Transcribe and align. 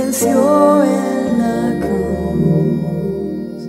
venció 0.00 0.82
en 0.84 1.38
la 1.38 1.78
cruz. 1.86 3.62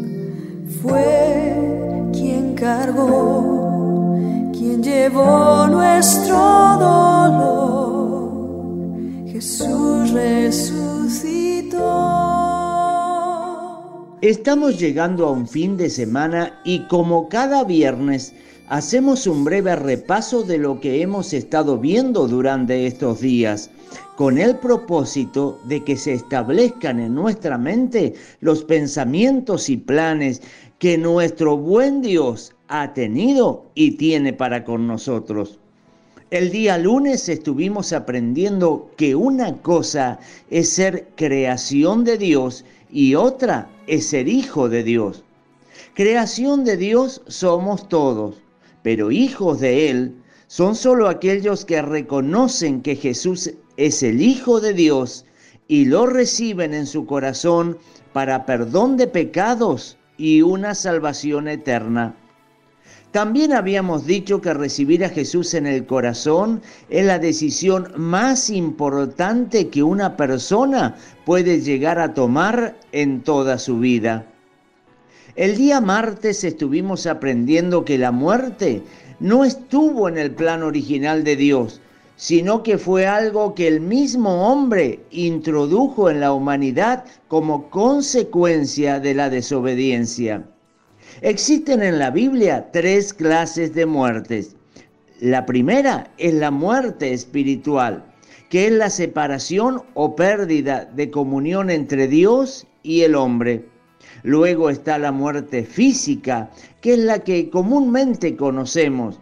Fue 0.82 2.10
quien 2.14 2.56
cargó, 2.56 4.18
quien 4.54 4.82
llevó 4.82 5.68
nuestro 5.68 6.38
dolor. 6.80 8.32
Jesús 9.28 10.12
resucitó. 10.12 11.78
Estamos 14.22 14.80
llegando 14.80 15.28
a 15.28 15.32
un 15.32 15.48
fin 15.48 15.78
de 15.78 15.90
semana 15.90 16.62
y 16.64 16.88
como 16.88 17.28
cada 17.28 17.64
viernes 17.64 18.34
hacemos 18.68 19.28
un 19.28 19.44
breve 19.44 19.76
repaso 19.76 20.44
de 20.44 20.58
lo 20.58 20.80
que 20.80 21.02
hemos 21.02 21.34
estado 21.34 21.78
viendo 21.78 22.28
durante 22.28 22.88
estos 22.88 23.22
días, 23.22 23.70
con 24.16 24.38
el 24.38 24.58
propósito 24.58 25.60
de 25.66 25.84
que 25.84 25.98
se 25.98 26.14
establezcan 26.14 27.00
en 27.00 27.16
nuestra 27.16 27.58
mente 27.58 28.14
los 28.40 28.64
pensamientos 28.64 29.70
y 29.70 29.78
planes 29.78 30.42
que 30.80 30.98
nuestro 30.98 31.58
buen 31.58 32.02
Dios 32.02 32.54
ha 32.68 32.94
tenido 32.94 33.66
y 33.76 33.92
tiene 33.92 34.34
para 34.34 34.64
con 34.64 34.88
nosotros. 34.88 35.60
El 36.32 36.50
día 36.50 36.78
lunes 36.78 37.28
estuvimos 37.28 37.92
aprendiendo 37.92 38.90
que 38.96 39.16
una 39.16 39.58
cosa 39.58 40.18
es 40.50 40.70
ser 40.70 41.10
creación 41.16 42.06
de 42.06 42.18
Dios 42.18 42.64
y 42.90 43.16
otra 43.16 43.70
es 43.86 44.08
ser 44.08 44.30
hijo 44.30 44.70
de 44.70 44.84
Dios. 44.84 45.26
Creación 45.94 46.64
de 46.64 46.78
Dios 46.78 47.22
somos 47.28 47.90
todos, 47.90 48.42
pero 48.84 49.12
hijos 49.12 49.60
de 49.60 49.90
Él 49.90 50.16
son 50.48 50.76
solo 50.76 51.08
aquellos 51.08 51.66
que 51.66 51.82
reconocen 51.82 52.82
que 52.82 52.96
Jesús 52.96 53.52
es 53.78 54.04
el 54.04 54.22
Hijo 54.22 54.60
de 54.60 54.74
Dios 54.74 55.26
y 55.68 55.86
lo 55.86 56.06
reciben 56.06 56.74
en 56.74 56.86
su 56.86 57.06
corazón 57.06 57.78
para 58.12 58.46
perdón 58.46 58.98
de 58.98 59.08
pecados 59.08 59.98
y 60.18 60.42
una 60.42 60.76
salvación 60.76 61.48
eterna. 61.48 62.16
También 63.12 63.52
habíamos 63.52 64.06
dicho 64.06 64.42
que 64.42 64.54
recibir 64.54 65.04
a 65.04 65.10
Jesús 65.10 65.54
en 65.54 65.66
el 65.68 65.86
corazón 65.86 66.62
es 66.90 67.06
la 67.06 67.20
decisión 67.20 67.92
más 67.98 68.50
importante 68.50 69.68
que 69.68 69.84
una 69.84 70.16
persona 70.16 70.96
puede 71.26 71.60
llegar 71.60 72.00
a 72.00 72.14
tomar 72.14 72.78
en 72.94 73.22
toda 73.22 73.58
su 73.58 73.80
vida. 73.80 74.28
El 75.36 75.56
día 75.56 75.80
martes 75.80 76.44
estuvimos 76.44 77.08
aprendiendo 77.08 77.86
que 77.86 77.98
la 77.98 78.12
muerte 78.12 78.84
no 79.22 79.46
estuvo 79.46 80.10
en 80.10 80.18
el 80.18 80.32
plan 80.32 80.62
original 80.62 81.24
de 81.24 81.38
Dios, 81.38 81.80
sino 82.18 82.64
que 82.64 82.78
fue 82.78 83.08
algo 83.08 83.56
que 83.56 83.68
el 83.68 83.80
mismo 83.80 84.52
hombre 84.52 85.00
introdujo 85.10 86.10
en 86.10 86.20
la 86.20 86.34
humanidad 86.34 87.06
como 87.30 87.70
consecuencia 87.70 89.00
de 89.00 89.14
la 89.14 89.30
desobediencia. 89.30 90.44
Existen 91.22 91.82
en 91.82 91.98
la 91.98 92.12
Biblia 92.12 92.70
tres 92.74 93.14
clases 93.14 93.74
de 93.74 93.86
muertes. 93.86 94.56
La 95.22 95.46
primera 95.46 96.12
es 96.18 96.34
la 96.34 96.52
muerte 96.52 97.14
espiritual, 97.14 98.04
que 98.50 98.68
es 98.68 98.74
la 98.74 98.90
separación 98.90 99.82
o 99.94 100.16
pérdida 100.16 100.86
de 100.94 101.10
comunión 101.10 101.70
entre 101.70 102.08
Dios 102.08 102.68
y 102.84 103.02
el 103.02 103.16
hombre. 103.16 103.66
Luego 104.24 104.70
está 104.70 104.98
la 104.98 105.12
muerte 105.12 105.64
física, 105.64 106.50
que 106.82 106.94
es 106.94 107.00
la 107.00 107.20
que 107.20 107.50
comúnmente 107.50 108.36
conocemos. 108.36 109.20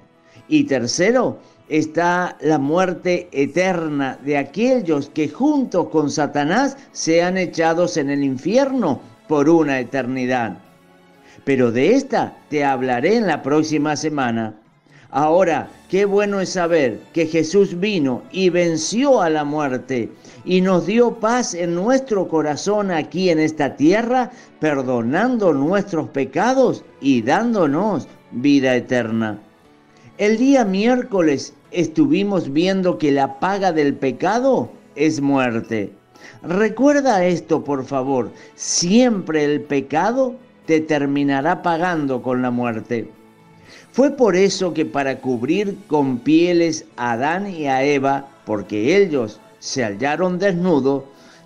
Y 0.48 0.64
tercero, 0.64 1.40
está 1.68 2.38
la 2.42 2.58
muerte 2.58 3.30
eterna 3.32 4.18
de 4.24 4.38
aquellos 4.38 5.10
que 5.10 5.30
juntos 5.30 5.90
con 5.90 6.10
Satanás 6.10 6.78
sean 6.92 7.38
echados 7.38 7.98
en 7.98 8.10
el 8.10 8.24
infierno 8.24 9.00
por 9.28 9.50
una 9.50 9.80
eternidad 9.80 10.58
pero 11.50 11.72
de 11.72 11.96
esta 11.96 12.38
te 12.50 12.64
hablaré 12.64 13.16
en 13.18 13.28
la 13.28 13.42
próxima 13.42 13.96
semana. 13.96 14.54
Ahora, 15.12 15.72
qué 15.90 16.06
bueno 16.06 16.40
es 16.40 16.50
saber 16.50 17.00
que 17.14 17.26
Jesús 17.26 17.80
vino 17.80 18.22
y 18.32 18.52
venció 18.52 19.22
a 19.24 19.30
la 19.32 19.44
muerte 19.44 20.12
y 20.46 20.62
nos 20.62 20.86
dio 20.86 21.16
paz 21.16 21.56
en 21.56 21.74
nuestro 21.74 22.28
corazón 22.28 22.92
aquí 22.92 23.32
en 23.32 23.40
esta 23.40 23.76
tierra, 23.76 24.30
perdonando 24.60 25.52
nuestros 25.52 26.10
pecados 26.10 26.84
y 27.02 27.24
dándonos 27.24 28.08
vida 28.32 28.76
eterna. 28.76 29.40
El 30.20 30.38
día 30.38 30.64
miércoles 30.64 31.56
estuvimos 31.72 32.54
viendo 32.54 33.00
que 33.00 33.12
la 33.12 33.40
paga 33.40 33.72
del 33.72 33.96
pecado 33.96 34.70
es 34.96 35.22
muerte. 35.22 35.92
Recuerda 36.44 37.26
esto, 37.26 37.64
por 37.64 37.84
favor, 37.84 38.32
siempre 38.54 39.44
el 39.44 39.62
pecado 39.62 40.36
te 40.68 40.82
terminará 40.82 41.64
pagando 41.64 42.22
con 42.22 42.44
la 42.44 42.52
muerte. 42.52 43.10
Fue 43.92 44.12
por 44.12 44.36
eso 44.36 44.74
que 44.74 44.86
para 44.86 45.20
cubrir 45.20 45.78
con 45.88 46.20
pieles 46.20 46.86
a 46.98 47.14
Adán 47.14 47.48
y 47.48 47.68
a 47.68 47.84
Eva, 47.84 48.28
porque 48.46 48.98
ellos 48.98 49.40
se 49.60 49.84
hallaron 49.84 50.40
desnudos, 50.40 51.04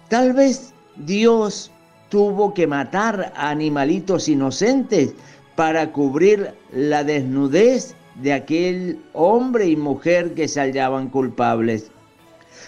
tal 0.10 0.34
vez 0.34 0.74
Dios 0.96 1.72
tuvo 2.10 2.54
que 2.54 2.68
matar 2.68 3.34
a 3.36 3.50
animalitos 3.50 4.30
inocentes 4.30 5.14
para 5.56 5.92
cubrir 5.92 6.54
la 6.72 7.04
desnudez 7.04 7.96
de 8.22 8.34
aquel 8.34 9.00
hombre 9.14 9.68
y 9.68 9.76
mujer 9.76 10.34
que 10.34 10.48
se 10.48 10.60
hallaban 10.60 11.10
culpables. 11.10 11.90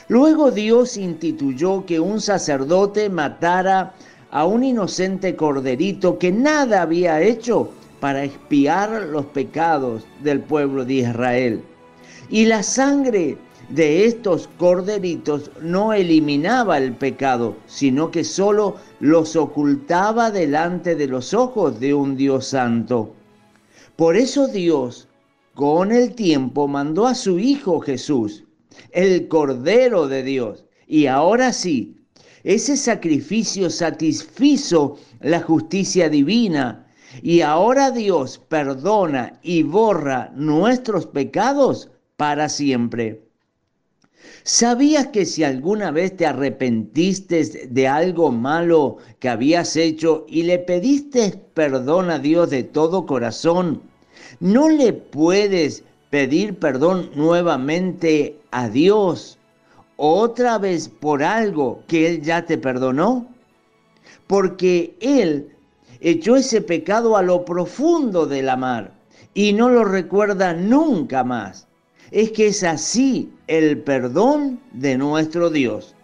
Luego 0.08 0.52
Dios 0.52 0.98
instituyó 0.98 1.86
que 1.86 2.00
un 2.00 2.22
sacerdote 2.22 3.10
matara 3.10 3.94
a 4.32 4.46
un 4.46 4.64
inocente 4.64 5.36
corderito 5.36 6.18
que 6.20 6.32
nada 6.32 6.82
había 6.82 7.22
hecho 7.22 7.70
para 8.06 8.24
expiar 8.24 9.02
los 9.08 9.26
pecados 9.26 10.06
del 10.22 10.40
pueblo 10.40 10.86
de 10.86 10.94
Israel. 10.94 11.64
Y 12.30 12.46
la 12.46 12.62
sangre 12.62 13.36
de 13.70 14.06
estos 14.06 14.48
corderitos 14.60 15.50
no 15.60 15.92
eliminaba 15.92 16.78
el 16.78 16.94
pecado, 16.94 17.58
sino 17.66 18.12
que 18.12 18.24
solo 18.24 18.76
los 19.00 19.36
ocultaba 19.36 20.30
delante 20.30 20.94
de 20.94 21.08
los 21.08 21.34
ojos 21.34 21.80
de 21.80 21.96
un 21.96 22.16
Dios 22.16 22.46
santo. 22.46 23.16
Por 23.96 24.18
eso 24.18 24.48
Dios, 24.50 25.08
con 25.56 25.92
el 25.92 26.14
tiempo, 26.14 26.68
mandó 26.68 27.08
a 27.08 27.16
su 27.16 27.40
Hijo 27.40 27.80
Jesús, 27.80 28.44
el 28.92 29.28
Cordero 29.28 30.08
de 30.08 30.22
Dios. 30.22 30.64
Y 30.86 31.08
ahora 31.08 31.52
sí, 31.52 31.98
ese 32.44 32.78
sacrificio 32.78 33.72
satisfizo 33.72 35.00
la 35.22 35.42
justicia 35.42 36.08
divina 36.08 36.85
y 37.22 37.42
ahora 37.42 37.92
Dios 37.92 38.42
perdona 38.50 39.40
y 39.42 39.64
borra 39.64 40.32
nuestros 40.36 41.06
pecados 41.08 41.90
para 42.18 42.50
siempre. 42.50 43.22
¿Sabías 44.44 45.08
que 45.08 45.26
si 45.26 45.44
alguna 45.44 45.92
vez 45.92 46.16
te 46.18 46.26
arrepentiste 46.26 47.68
de 47.68 47.88
algo 47.88 48.32
malo 48.32 48.98
que 49.20 49.30
habías 49.30 49.76
hecho 49.76 50.26
y 50.28 50.44
le 50.44 50.60
pediste 50.60 51.42
perdón 51.54 52.10
a 52.10 52.20
Dios 52.20 52.50
de 52.50 52.64
todo 52.64 53.06
corazón, 53.06 53.82
no 54.40 54.70
le 54.70 54.94
puedes 54.94 55.84
pedir 56.10 56.60
perdón 56.60 57.10
nuevamente 57.16 58.40
a 58.52 58.70
Dios 58.70 59.38
otra 59.98 60.58
vez 60.58 60.90
por 60.90 61.24
algo 61.24 61.84
que 61.88 62.08
Él 62.08 62.22
ya 62.22 62.46
te 62.46 62.58
perdonó? 62.58 63.28
Porque 64.28 64.96
Él 65.00 65.55
echó 66.06 66.36
ese 66.36 66.62
pecado 66.62 67.18
a 67.18 67.24
lo 67.24 67.46
profundo 67.46 68.28
de 68.28 68.44
la 68.44 68.56
mar 68.56 68.94
y 69.34 69.54
no 69.54 69.70
lo 69.70 69.84
recuerda 69.84 70.54
nunca 70.54 71.24
más. 71.24 71.68
Es 72.12 72.32
que 72.32 72.48
es 72.48 72.64
así 72.64 73.34
el 73.48 73.80
perdón 73.80 74.60
de 74.72 75.00
nuestro 75.00 75.50
Dios. 75.50 75.96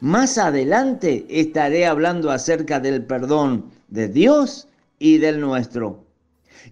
Más 0.00 0.38
adelante 0.38 1.24
estaré 1.28 1.86
hablando 1.86 2.32
acerca 2.32 2.80
del 2.80 3.04
perdón 3.04 3.66
de 3.86 4.08
Dios 4.08 4.66
y 4.98 5.18
del 5.18 5.40
nuestro. 5.40 6.04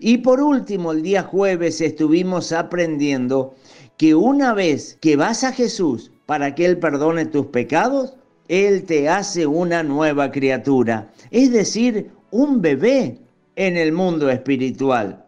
Y 0.00 0.18
por 0.18 0.40
último, 0.40 0.90
el 0.90 1.02
día 1.02 1.22
jueves 1.22 1.80
estuvimos 1.80 2.50
aprendiendo 2.50 3.54
que 3.96 4.16
una 4.16 4.54
vez 4.54 4.98
que 5.00 5.14
vas 5.14 5.44
a 5.44 5.52
Jesús 5.52 6.10
para 6.26 6.56
que 6.56 6.66
Él 6.66 6.78
perdone 6.78 7.26
tus 7.26 7.46
pecados, 7.46 8.14
Él 8.48 8.82
te 8.82 9.08
hace 9.08 9.46
una 9.46 9.84
nueva 9.84 10.32
criatura, 10.32 11.12
es 11.30 11.52
decir, 11.52 12.10
un 12.30 12.60
bebé 12.60 13.20
en 13.56 13.76
el 13.76 13.92
mundo 13.92 14.30
espiritual. 14.30 15.24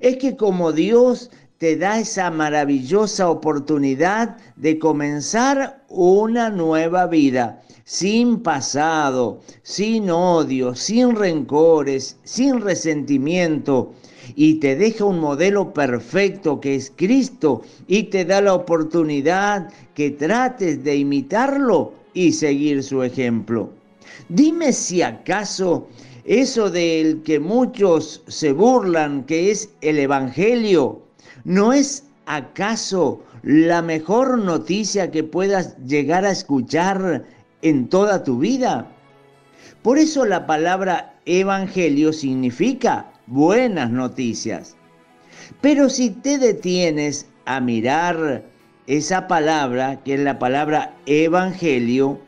Es 0.00 0.16
que 0.16 0.36
como 0.36 0.72
Dios 0.72 1.30
te 1.58 1.76
da 1.76 2.00
esa 2.00 2.30
maravillosa 2.30 3.30
oportunidad 3.30 4.36
de 4.56 4.78
comenzar 4.78 5.84
una 5.88 6.50
nueva 6.50 7.06
vida, 7.06 7.62
sin 7.84 8.40
pasado, 8.40 9.40
sin 9.62 10.10
odio, 10.10 10.74
sin 10.74 11.14
rencores, 11.14 12.18
sin 12.24 12.60
resentimiento, 12.60 13.92
y 14.34 14.54
te 14.54 14.76
deja 14.76 15.04
un 15.04 15.20
modelo 15.20 15.72
perfecto 15.72 16.60
que 16.60 16.74
es 16.74 16.92
Cristo 16.96 17.62
y 17.86 18.04
te 18.04 18.24
da 18.24 18.40
la 18.40 18.54
oportunidad 18.54 19.68
que 19.94 20.10
trates 20.10 20.82
de 20.82 20.96
imitarlo 20.96 21.92
y 22.14 22.32
seguir 22.32 22.82
su 22.82 23.02
ejemplo. 23.02 23.70
Dime 24.28 24.72
si 24.72 25.02
acaso 25.02 25.88
eso 26.24 26.70
del 26.70 27.22
que 27.22 27.40
muchos 27.40 28.22
se 28.28 28.52
burlan, 28.52 29.24
que 29.24 29.50
es 29.50 29.70
el 29.80 29.98
Evangelio, 29.98 31.02
¿no 31.44 31.72
es 31.72 32.04
acaso 32.26 33.20
la 33.42 33.82
mejor 33.82 34.38
noticia 34.38 35.10
que 35.10 35.24
puedas 35.24 35.76
llegar 35.84 36.24
a 36.24 36.30
escuchar 36.30 37.24
en 37.62 37.88
toda 37.88 38.22
tu 38.22 38.38
vida? 38.38 38.86
Por 39.82 39.98
eso 39.98 40.24
la 40.24 40.46
palabra 40.46 41.18
Evangelio 41.26 42.12
significa 42.12 43.12
buenas 43.26 43.90
noticias. 43.90 44.76
Pero 45.60 45.90
si 45.90 46.10
te 46.10 46.38
detienes 46.38 47.26
a 47.46 47.60
mirar 47.60 48.44
esa 48.86 49.26
palabra, 49.26 50.00
que 50.04 50.14
es 50.14 50.20
la 50.20 50.38
palabra 50.38 50.94
Evangelio, 51.06 52.20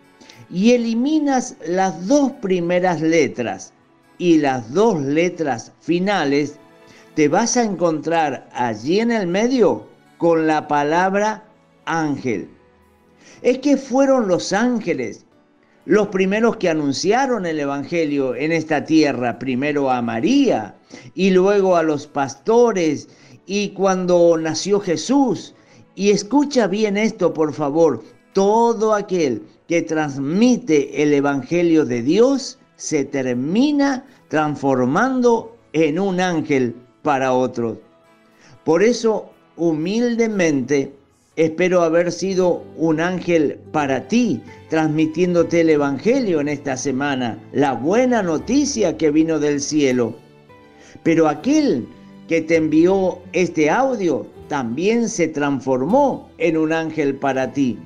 y 0.51 0.73
eliminas 0.73 1.57
las 1.67 2.07
dos 2.09 2.33
primeras 2.33 3.01
letras 3.01 3.74
y 4.19 4.39
las 4.39 4.73
dos 4.73 5.01
letras 5.03 5.73
finales, 5.81 6.59
te 7.15 7.29
vas 7.29 7.57
a 7.57 7.65
encontrar 7.65 8.49
allí 8.53 9.01
en 9.01 9.11
el 9.11 9.27
medio 9.27 9.87
con 10.19 10.47
la 10.47 10.69
palabra 10.69 11.45
ángel. 11.85 12.49
Es 13.43 13.59
que 13.59 13.77
fueron 13.77 14.29
los 14.29 14.53
ángeles 14.53 15.25
los 15.87 16.09
primeros 16.09 16.57
que 16.57 16.71
anunciaron 16.71 17.45
el 17.45 17.61
Evangelio 17.61 18.35
en 18.35 18.53
esta 18.53 18.85
tierra, 18.87 19.39
primero 19.39 19.91
a 19.91 20.01
María 20.01 20.77
y 21.15 21.31
luego 21.31 21.77
a 21.77 21.83
los 21.83 22.07
pastores 22.07 23.09
y 23.47 23.71
cuando 23.71 24.37
nació 24.39 24.81
Jesús. 24.81 25.55
Y 25.95 26.11
escucha 26.11 26.67
bien 26.67 26.97
esto, 26.97 27.35
por 27.35 27.53
favor, 27.53 28.03
todo 28.33 28.95
aquel 28.95 29.43
que 29.69 29.83
transmite 29.83 31.03
el 31.03 31.13
Evangelio 31.13 31.85
de 31.85 32.03
Dios 32.03 32.59
se 32.77 33.05
termina 33.05 34.05
transformando 34.29 35.57
en 35.73 35.99
un 35.99 36.21
ángel 36.21 36.75
para 37.03 37.33
otros. 37.33 37.79
Por 38.65 38.83
eso, 38.83 39.31
humildemente, 39.57 40.93
espero 41.37 41.83
haber 41.83 42.11
sido 42.13 42.65
un 42.77 43.01
ángel 43.01 43.59
para 43.73 44.09
ti, 44.09 44.41
transmitiéndote 44.71 45.61
el 45.61 45.71
Evangelio 45.71 46.41
en 46.41 46.49
esta 46.49 46.77
semana, 46.77 47.39
la 47.53 47.75
buena 47.75 48.23
noticia 48.23 48.97
que 48.97 49.11
vino 49.11 49.39
del 49.39 49.61
cielo. 49.61 50.15
Pero 51.03 51.29
aquel 51.29 51.87
que 52.29 52.41
te 52.41 52.57
envió 52.57 53.19
este 53.33 53.69
audio 53.69 54.27
también 54.49 55.09
se 55.09 55.29
transformó 55.29 56.31
en 56.39 56.57
un 56.57 56.73
ángel 56.73 57.17
para 57.17 57.53
ti. 57.53 57.79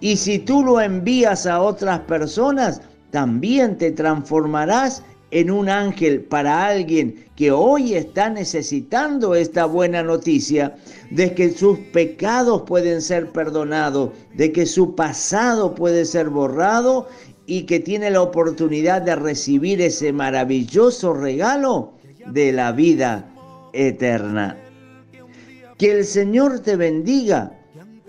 Y 0.00 0.16
si 0.16 0.38
tú 0.38 0.62
lo 0.62 0.80
envías 0.80 1.46
a 1.46 1.60
otras 1.60 2.00
personas, 2.00 2.82
también 3.14 3.78
te 3.78 3.92
transformarás 3.92 5.04
en 5.30 5.48
un 5.48 5.68
ángel 5.68 6.22
para 6.22 6.66
alguien 6.66 7.26
que 7.36 7.52
hoy 7.52 7.94
está 7.94 8.28
necesitando 8.28 9.36
esta 9.36 9.66
buena 9.66 10.02
noticia 10.02 10.74
de 11.12 11.32
que 11.32 11.52
sus 11.52 11.78
pecados 11.78 12.62
pueden 12.62 13.00
ser 13.00 13.30
perdonados, 13.30 14.10
de 14.34 14.50
que 14.50 14.66
su 14.66 14.96
pasado 14.96 15.76
puede 15.76 16.06
ser 16.06 16.28
borrado 16.28 17.06
y 17.46 17.66
que 17.66 17.78
tiene 17.78 18.10
la 18.10 18.20
oportunidad 18.20 19.00
de 19.02 19.14
recibir 19.14 19.80
ese 19.80 20.12
maravilloso 20.12 21.14
regalo 21.14 21.92
de 22.26 22.50
la 22.50 22.72
vida 22.72 23.32
eterna. 23.72 24.56
Que 25.78 25.98
el 25.98 26.04
Señor 26.04 26.58
te 26.58 26.74
bendiga 26.74 27.60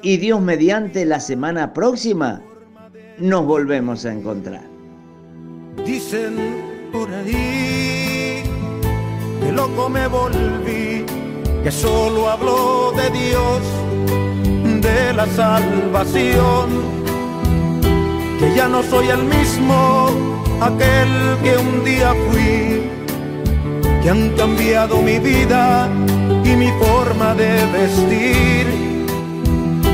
y 0.01 0.17
Dios 0.17 0.41
mediante 0.41 1.05
la 1.05 1.19
semana 1.19 1.73
próxima 1.75 2.41
nos 3.19 3.45
volvemos 3.45 4.03
a 4.05 4.11
encontrar. 4.11 4.75
Dicen 5.83 6.89
por 6.92 7.10
ahí 7.13 8.44
que 9.42 9.51
loco 9.51 9.89
me 9.89 10.07
volví, 10.07 11.06
que 11.63 11.72
solo 11.72 12.30
habló 12.30 12.92
de 12.92 13.10
Dios, 13.10 13.62
de 14.81 15.13
la 15.13 15.25
salvación, 15.27 16.68
que 18.39 18.54
ya 18.56 18.68
no 18.68 18.81
soy 18.83 19.10
el 19.10 19.24
mismo, 19.24 20.10
aquel 20.62 21.12
que 21.44 21.57
un 21.57 21.83
día 21.83 22.13
fui, 22.30 22.89
que 24.01 24.10
han 24.10 24.30
cambiado 24.38 25.01
mi 25.01 25.19
vida 25.19 25.89
y 26.44 26.56
mi 26.56 26.69
forma 26.83 27.33
de 27.36 27.66
vestir. 27.72 28.66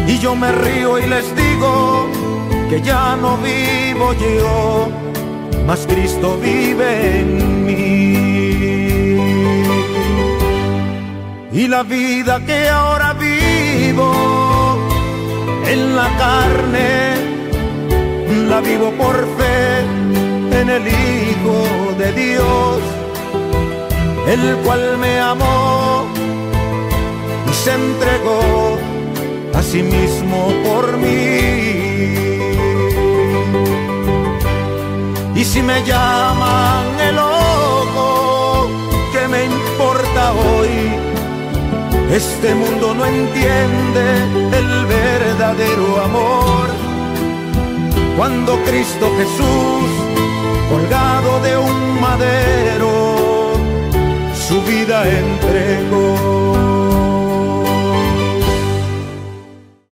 Y 0.08 0.18
yo 0.20 0.36
me 0.36 0.52
río 0.52 1.00
y 1.00 1.08
les 1.08 1.36
digo 1.36 2.08
que 2.70 2.82
ya 2.82 3.16
no 3.16 3.38
vivo 3.38 4.14
yo, 4.14 4.90
mas 5.66 5.86
Cristo 5.88 6.38
vive 6.38 7.20
en 7.20 7.66
mí. 7.66 7.82
Y 11.54 11.68
la 11.68 11.84
vida 11.84 12.40
que 12.46 12.70
ahora 12.70 13.14
vivo 13.14 14.78
en 15.68 15.96
la 15.96 16.08
carne, 16.18 17.16
la 18.50 18.62
vivo 18.62 18.92
por 18.92 19.16
fe 19.38 19.82
en 20.60 20.70
el 20.70 20.88
Hijo 20.88 21.58
de 21.98 22.12
Dios, 22.14 22.80
el 24.28 24.58
cual 24.64 24.98
me 24.98 25.20
amó 25.20 26.06
y 27.50 27.54
se 27.54 27.74
entregó 27.74 28.62
sí 29.64 29.84
mismo 29.84 30.52
por 30.64 30.98
mí. 30.98 32.31
Y 35.42 35.44
si 35.44 35.64
me 35.64 35.84
llaman 35.84 37.00
el 37.00 37.18
ojo, 37.18 38.70
¿qué 39.12 39.28
me 39.28 39.46
importa 39.46 40.34
hoy? 40.34 40.70
Este 42.14 42.54
mundo 42.54 42.94
no 42.94 43.04
entiende 43.08 44.04
el 44.60 44.86
verdadero 44.86 46.00
amor. 46.04 46.68
Cuando 48.16 48.56
Cristo 48.66 49.12
Jesús, 49.18 49.90
colgado 50.70 51.40
de 51.40 51.58
un 51.58 52.00
madero, 52.00 53.54
su 54.48 54.62
vida 54.62 55.10
entre 55.10 55.82